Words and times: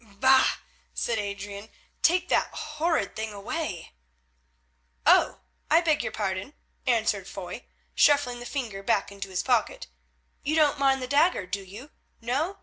"Bah!" 0.19 0.53
said 0.95 1.19
Adrian. 1.19 1.69
"Take 2.01 2.27
that 2.29 2.51
horrid 2.55 3.15
thing 3.15 3.31
away." 3.31 3.91
"Oh! 5.05 5.41
I 5.69 5.79
beg 5.81 6.01
your 6.01 6.11
pardon," 6.11 6.55
answered 6.87 7.27
Foy, 7.27 7.65
shuffling 7.93 8.39
the 8.39 8.47
finger 8.47 8.81
back 8.81 9.11
into 9.11 9.29
his 9.29 9.43
pocket, 9.43 9.85
"you 10.41 10.55
don't 10.55 10.79
mind 10.79 11.03
the 11.03 11.07
dagger, 11.07 11.45
do 11.45 11.63
you? 11.63 11.91
No? 12.19 12.57